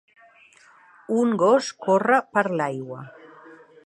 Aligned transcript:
Un 1.23 1.35
gos 1.43 1.69
corre 1.87 2.17
per 2.39 2.45
l'aigua. 2.61 3.03